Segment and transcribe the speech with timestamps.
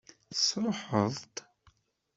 [0.29, 1.35] Tesṛuḥeḍ-t?